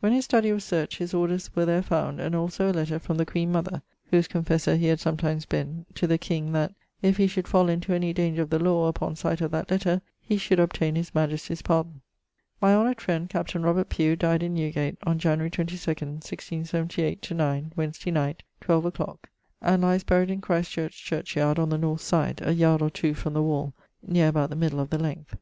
[0.00, 3.18] When his studie was searcht, his orders were there found, and also a lettre from
[3.18, 7.26] the Queen mother, whose confessor he had sometimes been, to the king, that, if he
[7.26, 10.58] should fall into any danger of the lawe, upon sight of that lettre he should
[10.58, 12.00] obtaine his majestie's pardon.
[12.62, 18.42] My honoured friend, captain Robert Pugh, dyed in Newgate, on January 22 <1678/9>, Wednesday night,
[18.62, 19.28] 12 a clock;
[19.60, 23.12] and lyes buryed in Christ Church churchyard on the north side, a yard or two
[23.12, 25.36] from the wall, neer about the middle of the length.